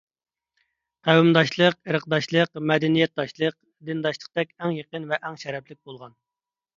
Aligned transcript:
قەۋمداشلىق، 1.07 1.75
ئىرقداشلىق، 1.91 2.61
مەدەنىيەتداشلىق، 2.71 3.57
دىنداشلىقتەك 3.91 4.55
ئەڭ 4.57 4.73
يېقىن 4.79 5.07
ۋە 5.13 5.21
ئەڭ 5.29 5.39
شەرەپلىك 5.45 5.81
بولغان. 5.93 6.17